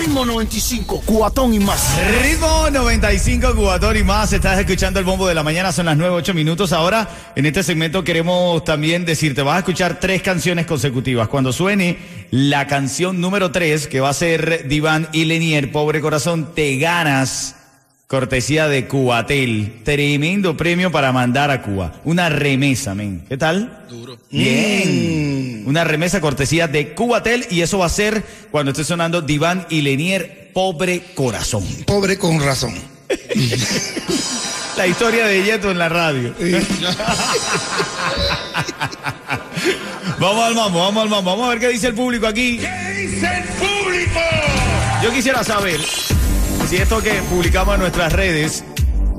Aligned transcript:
Ritmo 0.00 0.24
95, 0.24 1.02
cuatón 1.04 1.52
y 1.52 1.58
más. 1.58 1.98
Ritmo 2.22 2.70
95, 2.70 3.54
Cubatón 3.54 3.98
y 3.98 4.02
más. 4.02 4.32
Estás 4.32 4.58
escuchando 4.58 4.98
el 4.98 5.04
bombo 5.04 5.28
de 5.28 5.34
la 5.34 5.42
mañana, 5.42 5.72
son 5.72 5.84
las 5.84 5.96
9, 5.98 6.14
8 6.14 6.32
minutos. 6.32 6.72
Ahora, 6.72 7.06
en 7.36 7.44
este 7.44 7.62
segmento 7.62 8.02
queremos 8.02 8.64
también 8.64 9.04
decirte, 9.04 9.42
vas 9.42 9.56
a 9.56 9.58
escuchar 9.58 10.00
tres 10.00 10.22
canciones 10.22 10.64
consecutivas. 10.64 11.28
Cuando 11.28 11.52
suene 11.52 11.98
la 12.30 12.66
canción 12.66 13.20
número 13.20 13.52
3, 13.52 13.88
que 13.88 14.00
va 14.00 14.08
a 14.08 14.14
ser 14.14 14.66
Diván 14.68 15.06
y 15.12 15.26
Lenier, 15.26 15.70
Pobre 15.70 16.00
Corazón, 16.00 16.54
te 16.54 16.78
ganas 16.78 17.56
cortesía 18.10 18.66
de 18.66 18.88
Cubatel. 18.88 19.82
Tremendo 19.84 20.56
premio 20.56 20.90
para 20.90 21.12
mandar 21.12 21.52
a 21.52 21.62
Cuba. 21.62 21.92
Una 22.02 22.28
remesa, 22.28 22.92
men. 22.92 23.24
¿Qué 23.28 23.36
tal? 23.36 23.86
Duro. 23.88 24.18
Bien. 24.32 25.62
Una 25.64 25.84
remesa 25.84 26.20
cortesía 26.20 26.66
de 26.66 26.92
Cubatel 26.92 27.46
y 27.50 27.60
eso 27.60 27.78
va 27.78 27.86
a 27.86 27.88
ser 27.88 28.24
cuando 28.50 28.72
esté 28.72 28.82
sonando 28.82 29.22
Diván 29.22 29.64
y 29.70 29.82
Lenier, 29.82 30.50
Pobre 30.52 31.04
Corazón. 31.14 31.64
Pobre 31.86 32.18
con 32.18 32.40
razón. 32.40 32.74
La 34.76 34.88
historia 34.88 35.26
de 35.26 35.44
Yeto 35.44 35.70
en 35.70 35.78
la 35.78 35.88
radio. 35.88 36.34
vamos 40.18 40.44
al 40.44 40.54
mambo, 40.56 40.80
vamos 40.80 41.02
al 41.04 41.08
mambo. 41.10 41.30
Vamos 41.30 41.46
a 41.46 41.50
ver 41.50 41.60
qué 41.60 41.68
dice 41.68 41.86
el 41.88 41.94
público 41.94 42.26
aquí. 42.26 42.58
¿Qué 42.58 42.94
dice 43.02 43.26
el 43.26 43.44
público? 43.50 44.20
Yo 45.02 45.12
quisiera 45.12 45.44
saber 45.44 45.80
si 46.70 46.76
esto 46.76 47.02
que 47.02 47.10
publicamos 47.28 47.74
en 47.74 47.80
nuestras 47.80 48.12
redes 48.12 48.62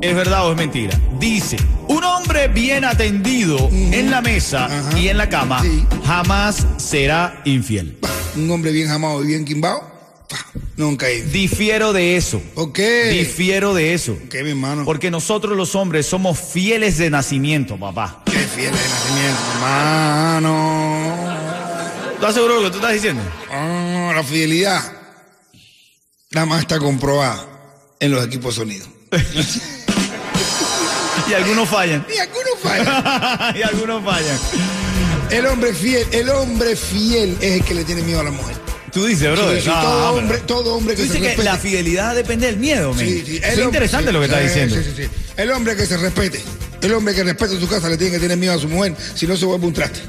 es 0.02 0.16
verdad 0.16 0.48
o 0.48 0.52
es 0.52 0.58
mentira. 0.58 0.98
Dice, 1.20 1.58
un 1.90 2.02
hombre 2.04 2.48
bien 2.48 2.86
atendido 2.86 3.70
en 3.72 4.10
la 4.10 4.22
mesa 4.22 4.66
Ajá. 4.66 4.98
y 4.98 5.10
en 5.10 5.18
la 5.18 5.28
cama 5.30 5.62
Sí. 5.62 5.86
jamás 6.06 6.66
será 6.78 7.42
infiel. 7.46 7.98
Un 8.38 8.50
hombre 8.50 8.72
bien 8.72 8.88
jamado 8.88 9.22
y 9.24 9.28
bien 9.28 9.44
quimbao. 9.46 9.92
Nunca 10.78 11.08
hay. 11.08 11.22
Difiero 11.24 11.92
de 11.92 12.16
eso. 12.16 12.42
¿Por 12.56 12.72
qué? 12.72 13.10
Difiero 13.10 13.74
de 13.74 13.94
eso. 13.94 14.18
¿Qué, 14.30 14.44
mi 14.44 14.52
hermano? 14.52 14.86
Porque 14.86 15.12
nosotros 15.12 15.58
los 15.58 15.76
hombres 15.76 16.06
somos 16.08 16.40
fieles 16.40 16.98
de 16.98 17.10
nacimiento, 17.10 17.78
papá. 17.78 18.24
Qué 18.26 18.32
fiel 18.32 18.72
de 18.72 18.80
nacimiento, 18.90 19.42
hermano. 19.56 21.16
¿Estás 22.14 22.34
seguro 22.34 22.56
de 22.56 22.62
lo 22.62 22.68
que 22.68 22.72
tú 22.72 22.78
estás 22.78 22.94
diciendo? 22.94 23.22
Ah, 23.52 24.14
la 24.16 24.24
fidelidad. 24.24 24.82
Nada 26.32 26.46
más 26.46 26.62
está 26.62 26.80
comprobada 26.80 27.46
en 28.00 28.12
los 28.12 28.26
equipos 28.26 28.56
de 28.56 28.62
sonido. 28.62 28.86
Y 31.30 31.34
algunos 31.34 31.70
fallan. 31.70 32.06
Y 32.14 32.18
algunos 32.18 32.60
fallan. 32.62 33.56
y 33.58 33.62
algunos 33.62 34.04
fallan. 34.04 34.38
El 35.30 35.46
hombre 35.46 35.74
fiel, 35.74 36.06
el 36.12 36.30
hombre 36.30 36.76
fiel 36.76 37.38
es 37.40 37.54
el 37.54 37.64
que 37.64 37.74
le 37.74 37.86
tiene 37.86 38.02
miedo 38.02 38.20
a 38.20 38.24
la 38.24 38.32
mujer. 38.32 38.56
Tú 38.92 39.06
dices, 39.06 39.32
bro. 39.32 39.54
Sí, 39.54 39.62
sí, 39.62 39.70
todo, 39.70 40.14
hombre, 40.14 40.40
todo 40.40 40.76
hombre 40.76 40.96
Tú 40.96 41.04
que 41.04 41.08
se 41.08 41.20
dices 41.20 41.36
que 41.38 41.44
la 41.44 41.58
fidelidad 41.58 42.16
depende 42.16 42.48
del 42.48 42.58
miedo. 42.58 42.94
Sí, 42.98 43.24
sí, 43.26 43.40
Es 43.42 43.58
interesante 43.58 44.12
lo 44.12 44.20
que 44.20 44.26
estás 44.26 44.40
sí, 44.42 44.60
diciendo. 44.60 44.76
El 45.38 45.52
hombre 45.52 45.78
que 45.78 45.86
se 45.86 45.96
respete. 45.96 46.42
El 46.82 46.94
hombre 46.94 47.14
que 47.14 47.24
respete 47.24 47.58
su 47.58 47.68
casa 47.68 47.88
le 47.88 47.98
tiene 47.98 48.14
que 48.14 48.20
tener 48.20 48.38
miedo 48.38 48.54
a 48.54 48.58
su 48.58 48.68
mujer, 48.68 48.96
si 49.16 49.26
no 49.26 49.38
se 49.38 49.46
vuelve 49.46 49.68
un 49.68 49.74
traste. 49.74 50.02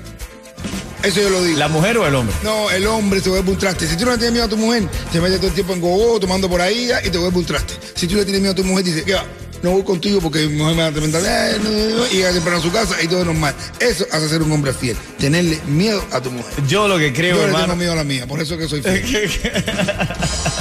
Eso 1.03 1.21
yo 1.21 1.31
lo 1.31 1.43
digo. 1.43 1.59
¿La 1.59 1.69
mujer 1.69 1.99
o 1.99 2.07
el 2.07 2.15
hombre? 2.15 2.35
No, 2.45 2.71
el 2.71 2.87
hombre 2.87 3.21
se 3.21 3.29
vuelve 3.29 3.51
un 3.51 3.59
traste. 3.59 3.87
Si 3.87 3.97
tú 3.97 4.05
no 4.05 4.13
le 4.13 4.19
tienes 4.19 4.33
miedo 4.33 4.47
a 4.47 4.49
tu 4.49 4.57
mujer, 4.57 4.89
te 5.11 5.21
metes 5.21 5.39
todo 5.39 5.49
el 5.49 5.55
tiempo 5.55 5.73
en 5.73 5.81
gogo, 5.81 6.21
tomando 6.21 6.49
por 6.49 6.61
ahí 6.61 6.91
y 7.05 7.11
te 7.11 7.19
vuelve 7.19 7.39
un 7.39 7.45
traste. 7.45 7.75
Si 7.95 8.07
tú 8.07 8.15
le 8.15 8.25
tienes 8.25 8.41
miedo 8.41 8.53
a 8.53 8.57
tu 8.57 8.65
mujer, 8.65 8.85
dices, 8.85 9.03
¿qué 9.05 9.15
va? 9.15 9.25
No 9.63 9.71
voy 9.71 9.83
contigo 9.85 10.21
porque 10.21 10.47
mi 10.47 10.57
mujer 10.57 10.75
me 10.75 10.83
va 10.83 10.89
a 10.89 10.93
tremendar. 10.93 11.23
Eh, 11.25 11.59
no, 11.63 11.71
no, 11.71 11.97
no", 11.99 12.07
y 12.09 12.17
llega 12.17 12.33
temprano 12.33 12.59
a 12.59 12.63
su 12.63 12.73
casa 12.73 12.97
y 13.03 13.07
todo 13.07 13.21
es 13.21 13.27
normal. 13.27 13.55
Eso 13.79 14.05
hace 14.11 14.29
ser 14.29 14.43
un 14.43 14.51
hombre 14.53 14.73
fiel. 14.73 14.97
Tenerle 15.19 15.61
miedo 15.69 16.05
a 16.11 16.21
tu 16.21 16.31
mujer. 16.33 16.53
Yo 16.67 16.89
lo 16.89 16.99
que 16.99 17.13
creo, 17.13 17.37
Yo 17.37 17.43
le 17.43 17.47
hermano. 17.47 17.65
tengo 17.67 17.77
miedo 17.77 17.93
a 17.93 17.97
la 17.97 18.05
mía, 18.05 18.27
por 18.27 18.41
eso 18.41 18.59
que 18.59 18.69
soy 18.69 18.83
fiel. 18.83 19.31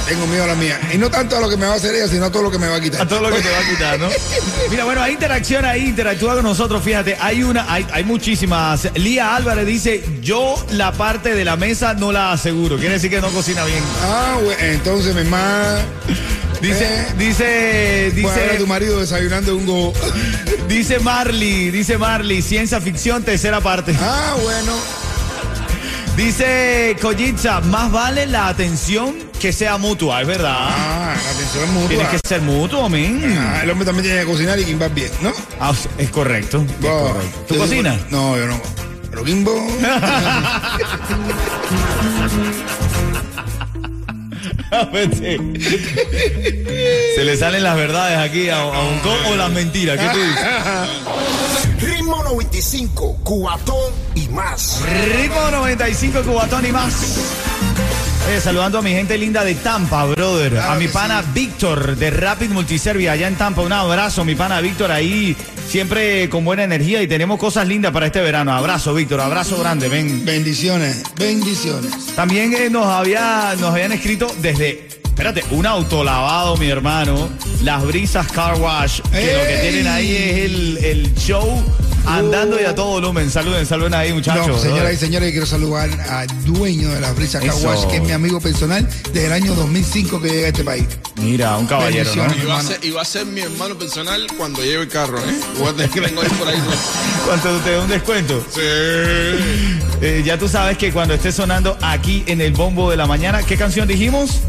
tengo 0.06 0.26
miedo 0.28 0.44
a 0.44 0.46
la 0.46 0.54
mía. 0.54 0.78
Y 0.94 0.98
no 0.98 1.10
tanto 1.10 1.36
a 1.36 1.40
lo 1.40 1.48
que 1.48 1.56
me 1.56 1.66
va 1.66 1.72
a 1.72 1.76
hacer 1.76 1.94
ella, 1.94 2.06
sino 2.06 2.26
a 2.26 2.30
todo 2.32 2.44
lo 2.44 2.50
que 2.50 2.58
me 2.58 2.68
va 2.68 2.76
a 2.76 2.80
quitar. 2.80 3.00
A 3.02 3.08
todo 3.08 3.20
lo 3.20 3.34
que 3.34 3.40
te 3.42 3.50
va 3.50 3.58
a 3.58 3.68
quitar, 3.68 3.98
¿no? 3.98 4.08
Mira, 4.70 4.84
bueno, 4.84 5.02
hay 5.02 5.12
interacción 5.14 5.64
ahí, 5.64 5.86
interactúa 5.88 6.34
con 6.34 6.44
nosotros, 6.44 6.82
fíjate, 6.82 7.16
hay 7.20 7.42
una, 7.42 7.72
hay, 7.72 7.84
hay 7.92 8.04
muchísimas. 8.04 8.88
Lía 8.94 9.34
Álvarez 9.34 9.66
dice, 9.66 10.02
yo 10.20 10.54
la 10.70 10.92
parte 10.92 11.34
de 11.34 11.44
la 11.44 11.56
mesa 11.56 11.94
no 11.94 12.12
la 12.12 12.32
aseguro, 12.32 12.76
quiere 12.76 12.94
decir 12.94 13.10
que 13.10 13.20
no 13.20 13.28
cocina 13.30 13.64
bien. 13.64 13.82
Ah, 14.04 14.38
bueno, 14.42 14.60
entonces 14.62 15.14
mi 15.14 15.24
mamá. 15.24 15.78
Dice, 16.62 16.86
Eh, 17.18 18.10
dice, 18.12 18.22
Bueno, 18.22 18.30
ahora 18.40 18.46
tu 18.52 18.52
dice, 18.54 18.66
marido 18.66 19.00
desayunando 19.00 19.56
un 19.56 19.66
go. 19.66 19.92
dice 20.68 21.00
Marley, 21.00 21.70
dice 21.70 21.98
Marley, 21.98 22.40
ciencia 22.40 22.80
ficción, 22.80 23.22
tercera 23.24 23.60
parte. 23.60 23.94
Ah, 24.00 24.34
bueno. 24.42 24.72
Dice 26.16 26.96
Collitza, 27.00 27.60
más 27.62 27.90
vale 27.90 28.26
la 28.26 28.48
atención 28.48 29.14
que 29.40 29.52
sea 29.52 29.76
mutua, 29.78 30.20
es 30.20 30.26
verdad. 30.28 30.54
Ah, 30.56 31.14
la 31.24 31.30
atención 31.30 31.64
es 31.64 31.70
mutua. 31.70 31.88
Tiene 31.88 32.08
que 32.10 32.18
ser 32.28 32.40
mutuo, 32.42 32.88
men. 32.88 33.36
Ah, 33.38 33.60
el 33.64 33.70
hombre 33.70 33.84
también 33.86 34.04
tiene 34.04 34.20
que 34.20 34.26
cocinar 34.26 34.58
y 34.60 34.64
quimbar 34.64 34.94
bien, 34.94 35.10
¿no? 35.20 35.32
Ah, 35.58 35.72
es 35.98 36.10
correcto. 36.10 36.64
es 36.80 36.86
Oh, 36.86 37.08
correcto. 37.12 37.38
¿Tú 37.48 37.54
digo, 37.54 37.66
cocinas? 37.66 37.98
No, 38.10 38.36
yo 38.36 38.46
no. 38.46 38.60
Pero 39.10 39.24
Kimbo. 39.24 39.52
Se 47.14 47.24
le 47.24 47.36
salen 47.36 47.62
las 47.62 47.76
verdades 47.76 48.18
aquí 48.18 48.48
a, 48.48 48.60
a 48.60 48.82
un 48.82 48.98
co 49.00 49.14
o 49.30 49.36
las 49.36 49.50
mentiras. 49.50 49.98
¿Qué 49.98 50.08
tú 50.08 50.18
dices? 50.18 51.90
Ritmo 51.90 52.22
95, 52.24 53.18
Cubatón 53.22 53.92
y 54.14 54.28
más. 54.28 54.80
Ritmo 55.16 55.50
95 55.50 56.22
Cubatón 56.22 56.66
y 56.66 56.72
más. 56.72 56.94
Oye, 58.28 58.40
saludando 58.40 58.78
a 58.78 58.82
mi 58.82 58.92
gente 58.92 59.18
linda 59.18 59.42
de 59.44 59.54
Tampa, 59.56 60.04
brother. 60.04 60.52
Claro 60.52 60.72
a 60.72 60.76
mi 60.76 60.88
pana 60.88 61.22
Víctor 61.34 61.96
de 61.96 62.10
Rapid 62.10 62.50
Multiservia 62.50 63.12
allá 63.12 63.26
en 63.26 63.34
Tampa. 63.34 63.62
Un 63.62 63.72
abrazo, 63.72 64.24
mi 64.24 64.34
pana 64.34 64.60
Víctor, 64.60 64.92
ahí 64.92 65.36
siempre 65.68 66.28
con 66.28 66.44
buena 66.44 66.62
energía 66.62 67.02
y 67.02 67.08
tenemos 67.08 67.38
cosas 67.38 67.66
lindas 67.66 67.92
para 67.92 68.06
este 68.06 68.20
verano. 68.20 68.52
Abrazo, 68.52 68.94
Víctor, 68.94 69.20
abrazo 69.20 69.58
grande, 69.58 69.88
ven. 69.88 70.24
bendiciones, 70.24 71.02
bendiciones. 71.16 72.14
También 72.14 72.54
eh, 72.54 72.70
nos, 72.70 72.86
había, 72.86 73.54
nos 73.58 73.72
habían 73.72 73.90
escrito 73.92 74.32
desde, 74.40 74.86
espérate, 75.02 75.44
un 75.50 75.66
autolavado, 75.66 76.56
mi 76.56 76.68
hermano, 76.68 77.28
las 77.62 77.84
brisas 77.84 78.30
car 78.30 78.54
wash, 78.60 79.00
que 79.10 79.32
lo 79.36 79.46
que 79.46 79.58
tienen 79.62 79.88
ahí 79.88 80.14
es 80.14 80.36
el, 80.44 80.78
el 80.84 81.14
show 81.16 81.62
andando 82.06 82.60
y 82.60 82.64
a 82.64 82.74
todo 82.74 82.86
volumen. 82.88 83.30
Saluden, 83.30 83.66
saluden 83.66 83.94
ahí, 83.94 84.12
muchachos. 84.12 84.48
No, 84.48 84.58
señoras 84.58 84.92
y 84.92 84.96
señores, 84.96 85.30
quiero 85.30 85.46
saludar 85.46 85.90
al 86.08 86.44
dueño 86.44 86.90
de 86.90 87.00
la 87.00 87.12
brisa. 87.12 87.40
Kawash, 87.40 87.86
que 87.86 87.96
es 87.96 88.02
mi 88.02 88.12
amigo 88.12 88.40
personal 88.40 88.88
desde 89.12 89.26
el 89.26 89.32
año 89.32 89.54
2005 89.54 90.20
que 90.20 90.28
llega 90.28 90.46
a 90.46 90.48
este 90.48 90.64
país. 90.64 90.84
Mira, 91.16 91.56
un 91.56 91.66
caballero. 91.66 92.10
Y 92.12 92.46
va, 92.46 92.58
a 92.58 92.62
ser, 92.62 92.84
y 92.84 92.90
va 92.90 93.02
a 93.02 93.04
ser 93.04 93.26
mi 93.26 93.40
hermano 93.40 93.76
personal 93.78 94.26
cuando 94.36 94.62
lleve 94.62 94.82
el 94.82 94.88
carro, 94.88 95.18
¿eh? 95.18 95.40
Voy 95.58 95.68
a 95.68 95.72
tener 95.72 95.90
que 95.90 96.00
vengo 96.00 96.22
ahí 96.22 96.28
por 96.30 96.48
ahí. 96.48 96.56
¿Cuánto 97.26 97.56
te 97.58 97.72
da 97.72 97.82
un 97.82 97.88
descuento? 97.88 98.44
Sí. 98.50 98.60
Eh, 98.60 100.22
ya 100.24 100.38
tú 100.38 100.48
sabes 100.48 100.78
que 100.78 100.92
cuando 100.92 101.14
esté 101.14 101.30
sonando 101.32 101.76
aquí 101.80 102.24
en 102.26 102.40
el 102.40 102.52
bombo 102.52 102.90
de 102.90 102.96
la 102.96 103.06
mañana, 103.06 103.42
¿qué 103.42 103.56
canción 103.56 103.86
dijimos? 103.86 104.40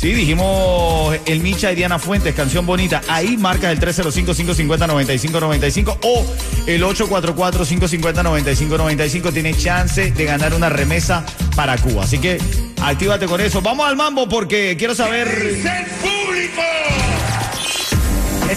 Sí, 0.00 0.12
dijimos 0.14 1.14
El 1.26 1.40
Micha 1.40 1.70
y 1.72 1.74
Diana 1.74 1.98
Fuentes, 1.98 2.34
canción 2.34 2.64
bonita. 2.64 3.02
Ahí 3.06 3.36
marcas 3.36 3.70
el 3.70 3.78
305-550-9595 3.80 5.98
o 6.00 6.24
el 6.66 6.82
844-550-9595. 6.82 9.30
Tienes 9.30 9.62
chance 9.62 10.10
de 10.10 10.24
ganar 10.24 10.54
una 10.54 10.70
remesa 10.70 11.22
para 11.54 11.76
Cuba. 11.76 12.04
Así 12.04 12.18
que 12.18 12.38
actívate 12.80 13.26
con 13.26 13.42
eso. 13.42 13.60
Vamos 13.60 13.86
al 13.86 13.96
mambo 13.96 14.26
porque 14.26 14.74
quiero 14.78 14.94
saber. 14.94 15.28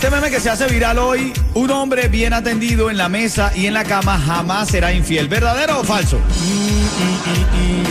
Este 0.04 0.14
meme 0.14 0.30
que 0.30 0.42
se 0.42 0.50
hace 0.50 0.68
viral 0.68 1.00
hoy, 1.00 1.32
un 1.54 1.72
hombre 1.72 2.10
bien 2.10 2.34
atendido 2.34 2.90
en 2.90 2.98
la 2.98 3.08
mesa 3.08 3.54
y 3.56 3.68
en 3.68 3.74
la 3.74 3.86
cama 3.86 4.20
jamás 4.20 4.68
será 4.68 4.92
infiel. 4.92 5.30
¿Verdadero 5.30 5.80
o 5.80 5.84
falso? 5.86 6.20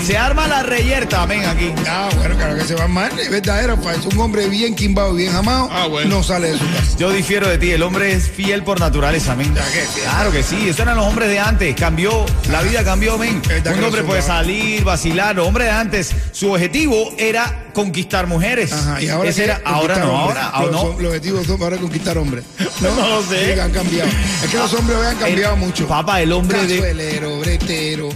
Se 0.05 0.19
arma 0.19 0.47
la 0.47 0.62
reyerta, 0.62 1.25
ven 1.25 1.47
aquí. 1.47 1.73
Ah, 1.88 2.11
bueno, 2.19 2.37
claro 2.37 2.56
que 2.56 2.64
se 2.64 2.75
va 2.75 2.87
mal, 2.87 3.19
es 3.19 3.31
verdadero, 3.31 3.79
falso. 3.79 4.11
Un 4.11 4.19
hombre 4.20 4.47
bien 4.49 4.75
quimbado, 4.75 5.14
bien 5.14 5.32
jamado, 5.32 5.70
Ah, 5.73 5.87
bueno. 5.87 6.17
no 6.17 6.23
sale 6.23 6.53
de 6.53 6.59
su 6.59 6.70
casa. 6.70 6.99
Yo 6.99 7.11
difiero 7.12 7.49
de 7.49 7.56
ti, 7.56 7.70
el 7.70 7.82
hombre 7.82 8.12
es 8.12 8.31
fiel 8.31 8.62
por 8.62 8.79
naturaleza, 8.79 9.35
men. 9.35 9.55
Claro 10.03 10.32
que 10.32 10.43
sí, 10.43 10.69
eso 10.69 10.82
eran 10.82 10.99
los 10.99 11.06
hombres 11.06 11.31
de 11.31 11.38
antes, 11.38 11.75
cambió, 11.76 12.26
la 12.50 12.61
vida 12.61 12.85
cambió, 12.85 13.17
men. 13.17 13.41
Un 13.75 13.85
hombre 13.85 14.03
puede 14.03 14.20
salir, 14.20 14.85
vacilar, 14.85 15.35
los 15.37 15.49
hombres 15.49 15.69
de 15.69 15.73
antes, 15.73 16.15
su 16.32 16.53
objetivo 16.53 17.15
era 17.17 17.62
conquistar 17.73 18.27
mujeres. 18.27 18.73
Ajá, 18.73 19.01
y 19.03 19.09
ahora 19.09 19.31
Ese 19.31 19.41
que 19.41 19.45
era, 19.47 19.61
ahora 19.65 19.99
no, 19.99 20.17
ahora, 20.19 20.49
ahora 20.49 20.73
los, 20.73 20.83
no. 20.85 20.99
los 21.01 21.07
objetivos 21.09 21.47
son 21.47 21.59
para 21.59 21.77
conquistar 21.77 22.19
hombres. 22.19 22.45
No 22.81 23.09
lo 23.09 23.23
sé. 23.23 23.55
Sí, 23.55 23.61
han 23.61 23.71
cambiado. 23.71 24.11
Es 24.45 24.51
que 24.51 24.57
los 24.59 24.73
hombres 24.75 24.99
han 24.99 25.17
cambiado 25.17 25.55
El- 25.55 25.61
mucho. 25.61 25.87
Papá, 25.87 26.21
el 26.21 26.33
hombre 26.33 26.67
de 26.67 26.75
Cazuelero, 26.77 27.39
bretero, 27.41 28.09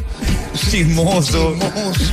chismoso. 0.70 1.54
chismoso. 1.58 2.12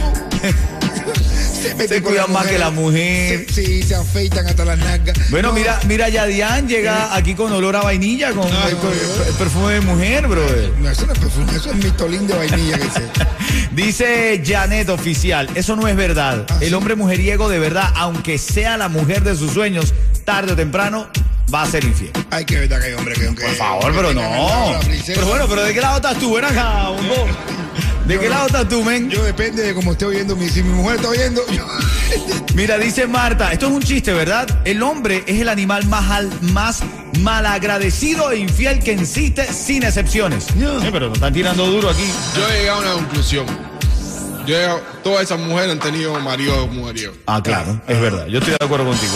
Se 1.88 2.02
cuidan 2.02 2.32
más 2.32 2.46
que 2.48 2.58
la 2.58 2.70
mujer. 2.70 3.46
Se- 3.50 3.66
sí, 3.66 3.84
se 3.84 3.96
afeitan 3.96 4.48
hasta 4.48 4.64
las 4.66 4.78
nalgas. 4.78 5.18
Bueno, 5.30 5.50
No, 5.50 5.54
mira, 5.56 5.80
mira, 5.88 6.08
Yadian 6.10 6.68
llega 6.68 7.16
aquí 7.16 7.34
con 7.36 7.52
olor 7.52 7.76
a 7.76 7.82
vainilla, 7.84 8.32
con, 8.32 8.48
Ah, 8.52 8.68
el, 8.70 9.34
perfume 9.36 9.74
de 9.74 9.82
mujer, 9.82 10.28
brother. 10.28 10.72
No, 10.80 10.90
eso 10.90 11.06
no 11.06 11.14
es 11.14 11.20
perfume, 11.20 11.56
eso 11.56 11.70
es 11.72 11.76
mistolín 11.78 12.28
de 12.28 12.34
vainilla 12.36 12.78
que 12.78 12.86
se. 12.90 13.02
Dice 13.76 14.42
Janet 14.46 14.90
Oficial, 14.90 15.50
eso 15.56 15.76
no 15.76 15.88
es 15.88 15.96
verdad. 15.96 16.46
Ah, 16.50 16.58
El 16.62 16.70
sí. 16.70 16.74
hombre 16.76 16.96
mujeriego 16.96 17.50
de 17.50 17.60
verdad, 17.60 17.90
aunque 17.96 18.38
sea 18.38 18.78
la 18.78 18.88
mujer 18.88 19.24
de 19.24 19.36
sus 19.36 19.52
sueños, 19.52 19.94
tarde 20.26 20.54
o 20.54 20.56
temprano 20.56 21.08
va 21.54 21.64
a 21.64 21.66
ser 21.68 21.84
infiel. 21.84 22.12
Ay, 22.32 22.46
que 22.46 22.60
verdad 22.60 22.80
que 22.80 22.86
hay 22.88 22.94
hombre 22.94 23.16
que. 23.16 23.26
Por 23.26 23.56
favor, 23.56 23.92
pero 23.96 24.14
no. 24.14 24.80
Pero 25.06 25.26
bueno, 25.28 25.46
pero 25.50 25.64
¿de 25.64 25.74
qué 25.74 25.82
lado 25.82 25.98
estás 25.98 26.18
tú? 26.18 26.34
Ven 26.36 26.46
acá. 26.46 26.90
¿De 28.08 28.20
qué 28.20 28.28
lado 28.30 28.48
estás 28.48 28.68
tú, 28.68 28.84
men? 28.84 29.10
Yo 29.10 29.24
depende 29.24 29.64
de 29.64 29.74
cómo 29.74 29.94
esté 29.94 30.06
oyendo. 30.06 30.36
Mi, 30.36 30.50
si 30.50 30.62
mi 30.62 30.74
mujer 30.74 30.98
está 30.98 31.10
oyendo, 31.10 31.42
yo- 31.52 31.66
Mira, 32.56 32.78
dice 32.78 33.08
Marta, 33.08 33.52
esto 33.54 33.68
es 33.68 33.72
un 33.72 33.82
chiste, 33.82 34.14
¿verdad? 34.14 34.62
El 34.66 34.84
hombre 34.84 35.24
es 35.26 35.40
el 35.42 35.48
animal 35.50 35.86
más, 35.88 36.12
al- 36.12 36.42
más 36.42 36.82
malagradecido 37.20 38.32
e 38.32 38.40
infiel 38.40 38.80
que 38.80 38.92
existe 38.94 39.52
sin 39.52 39.84
excepciones. 39.84 40.48
Eh, 40.50 40.90
pero 40.92 41.08
nos 41.08 41.16
están 41.18 41.34
tirando 41.34 41.66
duro 41.66 41.90
aquí. 41.90 42.04
Yo 42.36 42.48
he 42.50 42.60
llegado 42.60 42.80
a 42.80 42.82
una 42.82 42.94
conclusión. 42.94 43.46
Yo 44.46 44.56
he 44.56 44.60
llegado- 44.60 44.82
todas 45.04 45.24
esas 45.24 45.40
mujeres 45.40 45.72
han 45.72 45.80
tenido 45.80 46.20
marido 46.20 46.68
mujeriego. 46.68 47.14
Ah, 47.26 47.42
claro, 47.42 47.82
es 47.88 48.02
verdad. 48.02 48.28
Yo 48.28 48.40
estoy 48.40 48.56
de 48.60 48.66
acuerdo 48.66 48.86
contigo. 48.86 49.14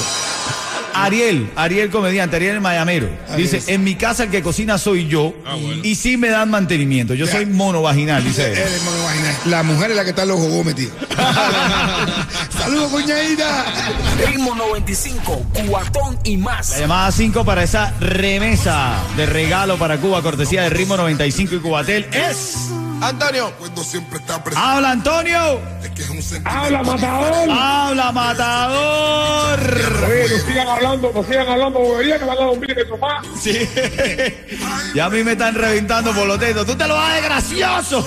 Ariel, 1.03 1.49
Ariel 1.55 1.89
comediante, 1.89 2.35
Ariel 2.35 2.55
el 2.55 2.61
Mayamero. 2.61 3.09
Dice, 3.35 3.61
en 3.67 3.83
mi 3.83 3.95
casa 3.95 4.23
el 4.23 4.29
que 4.29 4.41
cocina 4.41 4.77
soy 4.77 5.07
yo 5.07 5.33
y 5.83 5.95
sí 5.95 6.17
me 6.17 6.29
dan 6.29 6.49
mantenimiento. 6.49 7.13
Yo 7.13 7.27
soy 7.27 7.45
monovaginal, 7.45 8.23
dice 8.23 8.45
él. 8.51 8.57
Eres 8.57 8.83
monovaginal. 8.83 9.35
La 9.45 9.63
mujer 9.63 9.91
es 9.91 9.97
la 9.97 10.03
que 10.03 10.09
está 10.11 10.23
en 10.23 10.29
los 10.29 10.39
jugos 10.39 10.65
metidos. 10.65 10.93
Saludos, 12.57 12.91
cuñadita. 12.91 13.65
Ritmo 14.25 14.55
95, 14.55 15.45
cuatón 15.67 16.17
y 16.23 16.37
más. 16.37 16.71
La 16.71 16.79
llamada 16.79 17.11
5 17.11 17.45
para 17.45 17.63
esa 17.63 17.93
remesa 17.99 18.95
de 19.15 19.25
regalo 19.25 19.77
para 19.77 19.97
Cuba, 19.97 20.21
cortesía 20.21 20.63
de 20.63 20.69
Ritmo 20.69 20.97
95 20.97 21.55
y 21.55 21.59
Cubatel 21.59 22.07
es... 22.11 22.69
Antonio, 23.01 23.53
Cuando 23.59 23.83
siempre 23.83 24.19
está 24.19 24.43
presente. 24.43 24.67
¡Habla, 24.67 24.91
Antonio! 24.91 25.59
Es 25.83 25.89
que 25.91 26.01
es 26.01 26.09
un 26.09 26.21
sentimiento. 26.21 26.49
¡Habla, 26.49 26.83
matador! 26.83 27.49
¡Habla, 27.49 28.11
matador! 28.11 29.59
Oye, 30.07 30.29
no 30.29 30.47
sigan 30.47 30.67
hablando, 30.67 31.11
no 31.13 31.23
sigan 31.23 31.47
hablando 31.47 31.79
bobería 31.79 32.19
que 32.19 32.25
van 32.25 32.37
a 32.37 32.41
dormir 32.41 32.71
en 32.71 32.79
el 32.79 32.87
sofá. 32.87 33.21
Sí. 33.39 33.69
Ya 34.95 35.05
a 35.05 35.09
mí 35.09 35.23
me 35.23 35.33
están 35.33 35.55
reventando 35.55 36.11
por 36.13 36.27
los 36.27 36.39
dedos. 36.39 36.65
¡Tú 36.65 36.75
te 36.75 36.87
lo 36.87 36.95
vas 36.95 37.15
de 37.15 37.21
gracioso! 37.21 38.05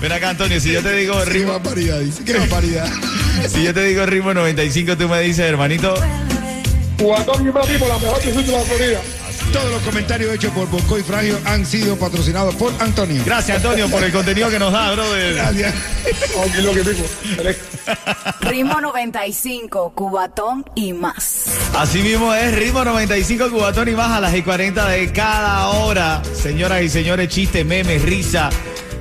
Ven 0.00 0.12
acá, 0.12 0.30
Antonio, 0.30 0.60
si 0.60 0.72
yo 0.72 0.82
te 0.82 0.92
digo 0.92 1.18
Qué 1.24 1.30
ritmo, 1.30 1.52
barbaridad, 1.52 1.98
dice. 2.00 2.24
Qué 2.24 2.38
barbaridad. 2.38 2.86
si 3.48 3.62
yo 3.64 3.72
te 3.74 3.82
digo 3.84 4.04
ritmo 4.06 4.34
95, 4.34 4.96
tú 4.96 5.08
me 5.08 5.20
dices, 5.22 5.46
hermanito, 5.48 5.94
Cubatón 6.98 7.46
y 7.46 7.52
más 7.52 7.66
tipo, 7.66 7.86
la 7.86 7.98
mejor 7.98 8.20
que 8.20 8.32
de 8.32 8.52
la 8.52 8.60
Florida. 8.60 9.00
Todos 9.52 9.70
los 9.70 9.82
comentarios 9.82 10.34
hechos 10.34 10.52
por 10.52 10.68
Bonco 10.68 10.98
y 10.98 11.02
Fragio 11.02 11.38
han 11.44 11.64
sido 11.64 11.96
patrocinados 11.96 12.54
por 12.56 12.72
Antonio. 12.78 13.22
gracias, 13.24 13.58
Antonio, 13.58 13.88
por 13.88 14.02
el 14.04 14.12
contenido 14.12 14.50
que 14.50 14.58
nos 14.58 14.72
da, 14.72 14.92
brother. 14.92 15.34
Gracias. 15.34 15.74
Aquí 16.44 16.62
lo 16.62 16.72
que 16.72 16.82
digo. 16.82 17.04
Ritmo 18.40 18.80
95, 18.80 19.92
Cubatón 19.94 20.64
y 20.74 20.92
más. 20.92 21.46
Así 21.74 22.02
mismo 22.02 22.34
es 22.34 22.54
ritmo 22.54 22.84
95 22.84 23.50
cubatón 23.50 23.88
y 23.88 23.92
más 23.92 24.10
a 24.12 24.20
las 24.20 24.34
y 24.34 24.42
40 24.42 24.88
de 24.88 25.12
cada 25.12 25.68
hora. 25.68 26.22
Señoras 26.34 26.82
y 26.82 26.88
señores, 26.88 27.28
chistes, 27.28 27.64
memes, 27.64 28.02
risa. 28.02 28.50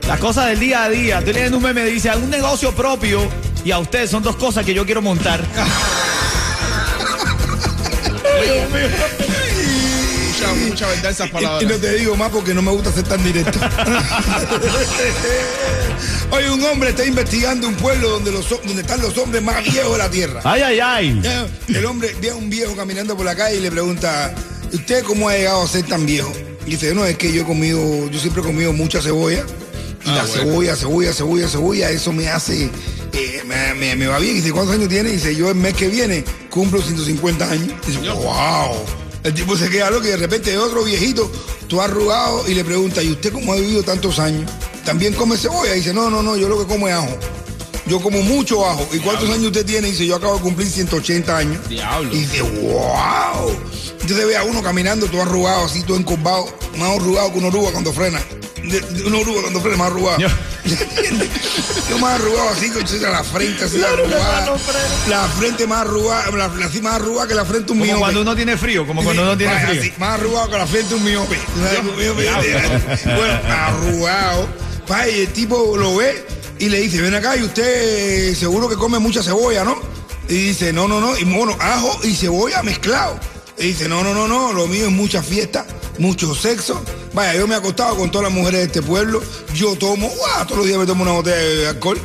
Las 0.08 0.20
cosas 0.20 0.48
del 0.48 0.60
día 0.60 0.84
a 0.84 0.90
día. 0.90 1.20
Estoy 1.20 1.34
leyendo 1.34 1.58
un 1.58 1.64
meme, 1.64 1.84
dice, 1.86 2.12
un 2.16 2.30
negocio 2.30 2.72
propio 2.74 3.22
y 3.64 3.72
a 3.72 3.80
ustedes 3.80 4.10
son 4.10 4.24
dos 4.24 4.36
cosas 4.36 4.66
que 4.66 4.74
yo 4.74 4.86
quiero 4.86 5.02
montar. 5.02 5.42
mucha, 10.54 10.68
mucha 10.70 10.88
verdad 10.88 11.12
esas 11.12 11.28
Y, 11.28 11.30
y 11.30 11.34
palabras. 11.34 11.64
no 11.72 11.76
te 11.78 11.94
digo 11.96 12.16
más 12.16 12.30
porque 12.32 12.54
no 12.54 12.62
me 12.62 12.72
gusta 12.72 12.92
ser 12.92 13.04
tan 13.04 13.24
directo. 13.24 13.60
Oye, 16.32 16.50
un 16.52 16.64
hombre 16.66 16.90
está 16.90 17.06
investigando 17.06 17.68
un 17.68 17.76
pueblo 17.76 18.10
donde, 18.10 18.32
los, 18.32 18.50
donde 18.50 18.82
están 18.82 19.02
los 19.02 19.18
hombres 19.18 19.42
más 19.44 19.64
viejos 19.64 19.92
de 19.94 19.98
la 19.98 20.10
tierra. 20.10 20.42
Ay, 20.44 20.62
ay, 20.62 20.80
ay. 20.82 21.22
El 21.68 21.86
hombre 21.86 22.16
ve 22.22 22.32
a 22.32 22.36
un 22.36 22.50
viejo 22.50 22.76
caminando 22.76 23.16
por 23.16 23.26
la 23.26 23.36
calle 23.36 23.58
y 23.58 23.62
le 23.62 23.72
pregunta, 23.72 24.34
¿usted 24.74 25.04
cómo 25.04 25.30
ha 25.30 25.36
llegado 25.38 25.62
a 25.64 25.68
ser 25.68 25.84
tan 25.84 26.06
viejo? 26.06 26.32
Y 26.66 26.72
dice, 26.72 26.94
no, 26.96 27.06
es 27.06 27.18
que 27.18 27.32
yo 27.32 27.44
he 27.44 27.46
comido, 27.46 28.10
yo 28.10 28.20
siempre 28.20 28.42
he 28.42 28.46
comido 28.46 28.74
mucha 28.74 29.02
cebolla. 29.02 29.44
Y 30.04 30.10
Ah, 30.10 30.16
la 30.18 30.24
bueno. 30.24 30.34
cebolla, 30.44 30.76
cebolla, 30.76 31.14
cebolla, 31.14 31.48
cebolla, 31.48 31.90
eso 31.90 32.12
me 32.14 32.28
hace, 32.28 32.70
eh, 33.14 33.42
me, 33.46 33.74
me- 33.76 33.96
me 33.96 34.08
va 34.08 34.20
bien. 34.20 34.34
Y 34.34 34.40
dice, 34.42 34.52
¿cuántos 34.52 34.76
años 34.76 34.90
tiene? 34.90 35.10
Y 35.10 35.14
dice, 35.14 35.36
yo 35.36 35.50
el 35.50 35.56
mes 35.56 35.74
que 35.74 35.88
viene 35.88 36.24
cumplo 36.50 36.82
150 36.82 37.50
años. 37.50 37.70
Y 37.88 37.92
dice, 37.92 38.10
wow. 38.10 38.76
El 39.25 39.33
tipo 39.33 39.57
se 39.57 39.72
queda 39.72 39.89
loco 39.89 40.06
y 40.06 40.10
de 40.10 40.18
repente 40.18 40.56
otro 40.56 40.83
viejito, 40.83 41.31
tú 41.68 41.81
arrugado, 41.81 42.48
y 42.48 42.54
le 42.54 42.63
pregunta, 42.63 43.01
¿y 43.01 43.12
usted 43.12 43.33
cómo 43.33 43.54
ha 43.54 43.56
vivido 43.56 43.81
tantos 43.81 44.19
años? 44.19 44.51
¿También 44.86 45.16
come 45.16 45.36
cebolla? 45.36 45.74
Y 45.74 45.80
dice, 45.80 45.95
no, 45.95 46.12
no, 46.12 46.22
no, 46.22 46.38
yo 46.38 46.48
lo 46.48 46.60
que 46.60 46.68
como 46.68 46.88
es 46.88 46.94
ajo. 46.94 47.18
Yo 47.88 48.00
como 48.00 48.22
mucho 48.22 48.63
ajo. 48.63 48.88
¿Y 48.94 49.00
cuántos 49.00 49.27
años 49.31 49.48
usted 49.48 49.66
tiene? 49.66 49.88
Y 49.88 49.92
dice, 49.94 50.06
yo 50.06 50.18
acabo 50.18 50.36
de 50.36 50.42
cumplir 50.42 50.69
180 50.69 51.38
años. 51.38 51.68
Diablo. 51.68 52.13
Y 52.13 52.19
dice, 52.19 52.44
wow. 52.44 53.50
Entonces 54.00 54.27
ve 54.27 54.38
a 54.38 54.44
uno 54.44 54.62
caminando 54.62 55.07
todo 55.07 55.24
arrugado, 55.24 55.66
así 55.66 55.81
todo 55.81 55.98
encorvado, 55.98 56.45
más 56.77 56.95
arrugado 56.95 57.33
que 57.33 57.39
una 57.39 57.48
oruga 57.48 57.72
cuando 57.72 57.92
frena. 57.94 58.22
De- 58.70 58.80
de 58.82 59.04
Una 59.04 59.18
oruga 59.20 59.42
cuando 59.42 59.62
frena, 59.62 59.78
más 59.78 59.88
arrugado. 59.88 60.18
Yo- 60.20 60.28
Yo 61.90 62.00
más 62.00 62.20
arrugado 62.20 62.50
así, 62.50 62.70
con 62.72 62.84
la 63.02 63.24
frente 63.24 63.64
así 63.66 63.82
arrugada. 63.84 64.58
La 65.08 65.28
frente 65.30 65.68
más 65.68 65.82
arrugada, 65.82 66.32
la, 66.32 66.48
la- 66.48 66.66
así 66.66 66.82
más 66.82 66.96
arrugada 66.96 67.28
que 67.28 67.36
la 67.36 67.46
frente 67.46 67.72
un 67.74 67.80
Como 67.80 67.86
miope. 67.86 68.00
cuando 68.00 68.22
uno 68.22 68.36
tiene 68.36 68.58
frío, 68.58 68.88
como 68.88 69.04
cuando 69.04 69.22
uno 69.24 69.38
tiene 69.38 69.54
Vaya, 69.54 69.68
frío. 69.68 69.82
así, 69.82 69.94
más 69.98 70.20
arrugado 70.20 70.50
que 70.50 70.58
la 70.58 70.68
frente 70.68 70.96
un 70.96 71.04
miope. 71.04 71.40
Un 71.56 71.98
miope. 71.98 72.30
Bueno, 73.16 73.40
arrugado. 73.50 74.48
Pa, 74.88 75.08
y 75.08 75.22
el 75.22 75.28
tipo 75.34 75.76
lo 75.78 75.96
ve 75.96 76.26
y 76.60 76.70
le 76.70 76.80
dice, 76.80 77.02
ven 77.02 77.14
acá 77.16 77.36
y 77.38 77.44
usted 77.44 78.34
seguro 78.36 78.68
que 78.70 78.76
come 78.76 79.00
mucha 79.00 79.22
cebolla, 79.24 79.64
¿no? 79.64 79.80
Y 80.28 80.34
dice, 80.34 80.74
no, 80.74 80.88
no, 80.88 81.00
no. 81.00 81.16
Y 81.18 81.24
bueno, 81.24 81.56
ajo 81.60 82.00
y 82.04 82.16
cebolla 82.16 82.64
mezclado. 82.64 83.20
Y 83.58 83.68
dice, 83.68 83.88
no, 83.88 84.04
no, 84.04 84.14
no, 84.14 84.28
no, 84.28 84.52
lo 84.54 84.68
mío 84.68 84.86
es 84.88 84.92
mucha 84.92 85.22
fiesta, 85.24 85.66
mucho 86.00 86.34
sexo. 86.36 86.84
Vaya, 87.16 87.34
yo 87.36 87.48
me 87.48 87.56
he 87.56 87.58
acostado 87.58 87.96
con 87.96 88.12
todas 88.12 88.26
las 88.26 88.34
mujeres 88.34 88.60
de 88.60 88.66
este 88.66 88.82
pueblo. 88.82 89.24
Yo 89.54 89.78
tomo, 89.78 90.10
guau, 90.10 90.46
todos 90.46 90.58
los 90.58 90.68
días 90.68 90.78
me 90.78 90.86
tomo 90.86 91.04
una 91.04 91.13
botella 91.13 91.38
de 91.38 91.68
alcohol. 91.70 91.98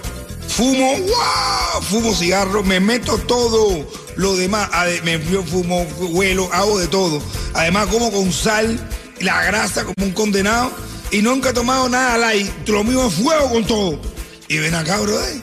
Fumo, 0.46 0.96
guau, 0.98 1.82
fumo 1.82 2.14
cigarro, 2.14 2.62
me 2.62 2.78
meto 2.78 3.18
todo 3.18 3.84
lo 4.14 4.36
demás. 4.36 4.70
Me 5.02 5.18
fumo, 5.18 5.82
huelo, 5.98 6.48
hago 6.52 6.78
de 6.78 6.86
todo. 6.86 7.20
Además, 7.54 7.88
como 7.88 8.12
con 8.12 8.32
sal, 8.32 8.78
la 9.18 9.42
grasa 9.42 9.84
como 9.84 10.06
un 10.06 10.12
condenado. 10.12 10.70
Y 11.10 11.22
nunca 11.22 11.50
he 11.50 11.52
tomado 11.52 11.88
nada 11.88 12.16
light. 12.16 12.68
Lo 12.68 12.84
mío 12.84 13.08
es 13.08 13.14
fuego 13.14 13.50
con 13.50 13.64
todo. 13.64 14.00
Y 14.46 14.58
ven 14.58 14.76
acá, 14.76 15.00
brother. 15.00 15.42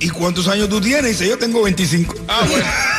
¿Y 0.00 0.08
cuántos 0.08 0.48
años 0.48 0.68
tú 0.68 0.80
tienes? 0.80 1.12
Dice, 1.12 1.28
yo 1.28 1.38
tengo 1.38 1.62
25. 1.62 2.12
Ah, 2.26 2.44
bueno. 2.50 2.66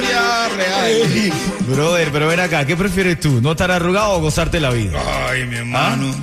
Historia 0.00 0.48
real. 0.56 1.32
Brother, 1.68 2.08
pero 2.12 2.28
ven 2.28 2.40
acá, 2.40 2.64
¿qué 2.64 2.76
prefieres 2.76 3.18
tú? 3.20 3.40
¿No 3.40 3.52
estar 3.52 3.70
arrugado 3.70 4.12
o 4.12 4.20
gozarte 4.20 4.60
la 4.60 4.70
vida? 4.70 4.98
Ay, 5.28 5.44
mi 5.46 5.56
hermano. 5.56 6.14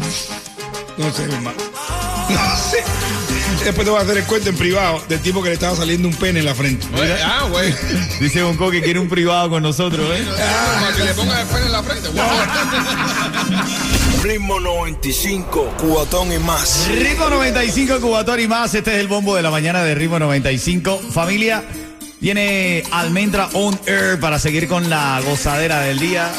No 0.97 1.11
sé, 1.13 1.27
mi 1.27 1.33
hermano. 1.33 1.57
No 2.27 2.57
sé. 2.57 2.83
Después 3.63 3.85
te 3.85 3.91
voy 3.91 3.99
a 3.99 4.03
hacer 4.03 4.17
el 4.17 4.23
cuento 4.23 4.49
en 4.49 4.57
privado 4.57 4.99
del 5.07 5.19
tipo 5.19 5.43
que 5.43 5.49
le 5.49 5.53
estaba 5.53 5.75
saliendo 5.75 6.07
un 6.07 6.15
pene 6.15 6.39
en 6.39 6.45
la 6.45 6.55
frente. 6.55 6.87
Oye, 6.99 7.13
Ah, 7.23 7.45
güey. 7.51 7.71
Dice 8.19 8.41
Bonco 8.41 8.71
que 8.71 8.81
quiere 8.81 8.99
un 8.99 9.07
privado 9.07 9.47
con 9.51 9.61
nosotros, 9.61 10.09
¿eh? 10.11 10.25
Para 10.81 10.95
que 10.95 11.03
le 11.03 11.13
pongan 11.13 11.39
el 11.39 11.45
pelo 11.45 11.65
en 11.67 11.71
la 11.71 11.83
frente. 11.83 12.09
Wow. 12.09 12.23
Ritmo 14.23 14.59
95, 14.59 15.73
cuatón 15.77 16.31
y 16.33 16.39
más. 16.39 16.87
Ritmo 16.89 17.29
95, 17.29 17.99
Cubatón 18.01 18.39
y 18.39 18.47
más. 18.47 18.73
Este 18.73 18.95
es 18.95 18.99
el 19.01 19.07
bombo 19.07 19.35
de 19.35 19.43
la 19.43 19.51
mañana 19.51 19.83
de 19.83 19.93
Ritmo 19.93 20.17
95. 20.17 20.99
Familia, 21.13 21.63
viene 22.19 22.83
Almendra 22.91 23.49
On 23.53 23.79
Air 23.85 24.19
para 24.19 24.39
seguir 24.39 24.67
con 24.67 24.89
la 24.89 25.21
gozadera 25.25 25.81
del 25.81 25.99
día. 25.99 26.31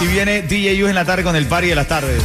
Y 0.00 0.06
viene 0.06 0.42
DJ 0.42 0.84
U 0.84 0.88
en 0.88 0.94
la 0.94 1.04
tarde 1.04 1.22
con 1.22 1.36
el 1.36 1.46
party 1.46 1.68
de 1.68 1.74
las 1.74 1.88
tardes. 1.88 2.22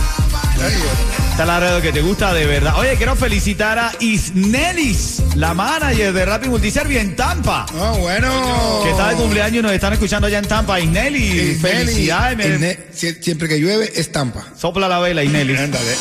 Esta 1.42 1.56
es 1.56 1.60
la 1.60 1.68
radio 1.68 1.82
que 1.82 1.92
te 1.92 2.02
gusta 2.04 2.36
de 2.36 2.46
verdad. 2.46 2.76
Oye, 2.78 2.96
quiero 2.98 3.16
felicitar 3.16 3.80
a 3.80 3.92
Isnelis, 4.00 5.24
la 5.36 5.56
manager 5.56 6.14
de 6.14 6.24
Rappi 6.24 6.50
Multiservio 6.50 7.00
en 7.00 7.16
Tampa. 7.16 7.66
Ah, 7.74 7.96
bueno. 7.98 8.82
Que 8.84 8.92
está 8.92 9.10
de 9.10 9.16
cumpleaños 9.16 9.62
y 9.62 9.64
nos 9.64 9.72
están 9.72 9.92
escuchando 9.94 10.28
allá 10.28 10.38
en 10.38 10.46
Tampa. 10.48 10.80
Isnelis, 10.80 11.34
Isneli, 11.34 11.56
felicidades. 11.56 12.62
Isne- 12.62 13.20
siempre 13.24 13.48
que 13.48 13.60
llueve, 13.60 13.92
estampa. 13.96 14.46
Sopla 14.56 14.88
la 14.88 15.00
vela, 15.00 15.24
Isnelis. 15.24 15.60
Ándale. 15.62 15.96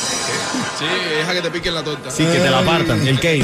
Sí, 0.78 0.84
deja 1.16 1.32
que 1.32 1.40
te 1.40 1.50
piquen 1.50 1.74
la 1.74 1.82
torta. 1.84 2.10
Sí, 2.10 2.22
que 2.22 2.38
te 2.38 2.50
la 2.50 2.60
partan. 2.60 3.08
El 3.08 3.18
cake. 3.18 3.42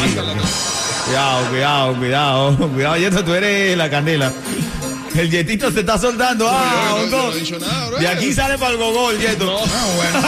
Cuidado, 1.07 1.49
cuidado, 1.49 1.97
cuidado. 1.97 2.57
Cuidado, 2.75 2.97
Yeto, 2.99 3.25
tú 3.25 3.33
eres 3.33 3.75
la 3.75 3.89
candela. 3.89 4.31
El 5.17 5.31
yetito 5.31 5.71
se 5.73 5.81
está 5.81 5.99
soltando. 5.99 6.47
Ah, 6.49 6.97
no, 6.99 7.07
no, 7.07 7.33
no 7.33 7.59
nada. 7.59 7.99
De 7.99 8.07
aquí 8.09 8.33
sale 8.33 8.57
para 8.59 8.71
el 8.73 8.79
gogol, 8.79 9.19
Yeto. 9.19 9.59
Ah, 9.65 9.87
bueno. 9.97 10.21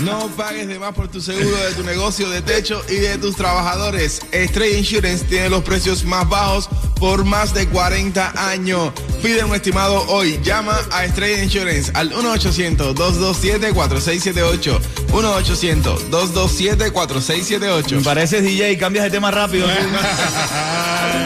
No 0.06 0.28
pagues 0.36 0.68
de 0.68 0.78
más 0.78 0.94
por 0.94 1.08
tu 1.08 1.20
seguro 1.20 1.56
de 1.56 1.72
tu 1.72 1.82
negocio 1.82 2.28
de 2.28 2.40
techo 2.42 2.80
y 2.88 2.94
de 2.96 3.18
tus 3.18 3.34
trabajadores. 3.34 4.20
Stray 4.32 4.76
Insurance 4.76 5.24
tiene 5.24 5.48
los 5.48 5.64
precios 5.64 6.04
más 6.04 6.28
bajos 6.28 6.68
por 7.00 7.24
más 7.24 7.52
de 7.54 7.66
40 7.66 8.50
años. 8.50 8.92
Pide 9.22 9.42
un 9.44 9.54
estimado 9.54 10.04
hoy. 10.08 10.38
Llama 10.42 10.78
a 10.92 11.08
Stray 11.08 11.42
Insurance 11.42 11.90
al 11.94 12.12
1-800-227-4678. 12.12 14.78
1-800-227-4678. 15.08 17.96
Me 17.96 18.02
pareces 18.02 18.44
DJ 18.44 18.76
cambias 18.78 19.04
de 19.04 19.10
tema 19.10 19.30
rápido. 19.30 19.66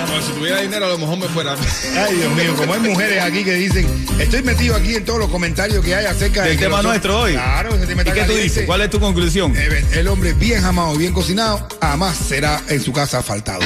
Bueno, 0.07 0.23
si 0.23 0.33
tuviera 0.33 0.61
dinero, 0.61 0.87
a 0.87 0.89
lo 0.89 0.99
mejor 0.99 1.19
me 1.19 1.29
fuera. 1.29 1.55
Ay, 1.97 2.17
Dios 2.17 2.33
mío, 2.35 2.55
como 2.57 2.75
hay 2.75 2.81
mujeres 2.81 3.23
aquí 3.23 3.45
que 3.45 3.55
dicen, 3.55 3.87
estoy 4.19 4.43
metido 4.43 4.75
aquí 4.77 4.95
en 4.95 5.05
todos 5.05 5.19
los 5.19 5.29
comentarios 5.31 5.85
que 5.85 5.95
hay 5.95 6.07
acerca 6.07 6.43
Del 6.43 6.57
que 6.57 6.65
tema 6.65 6.83
nuestro 6.83 7.21
hoy. 7.21 7.33
Claro, 7.33 7.75
ese 7.75 7.87
tema 7.87 8.03
¿Y 8.03 8.13
qué 8.13 8.23
tú 8.25 8.35
dices? 8.35 8.67
¿Cuál 8.67 8.83
es 8.83 8.91
tu 8.91 9.01
conclusión? 9.01 9.53
Eh, 9.57 9.85
El 9.93 10.09
hombre 10.09 10.33
bien 10.33 10.63
jamado 10.63 10.95
y 10.95 10.99
bien 10.99 11.13
cocinado, 11.13 11.67
jamás 11.81 12.17
será 12.17 12.63
en 12.69 12.81
su 12.83 12.93
casa 12.93 13.23
faltado. 13.23 13.61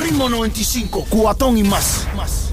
Ritmo 0.00 0.28
95, 0.28 1.06
cuatón 1.08 1.58
y 1.58 1.62
más. 1.62 2.06
más. 2.16 2.45